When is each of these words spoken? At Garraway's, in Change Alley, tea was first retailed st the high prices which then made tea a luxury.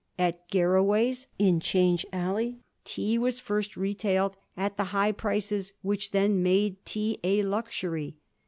At 0.17 0.49
Garraway's, 0.49 1.27
in 1.37 1.59
Change 1.59 2.07
Alley, 2.11 2.57
tea 2.83 3.19
was 3.19 3.39
first 3.39 3.77
retailed 3.77 4.35
st 4.57 4.75
the 4.75 4.85
high 4.85 5.11
prices 5.11 5.73
which 5.83 6.09
then 6.09 6.41
made 6.41 6.83
tea 6.85 7.19
a 7.23 7.43
luxury. 7.43 8.15